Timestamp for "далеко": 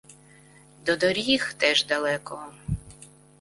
1.85-2.45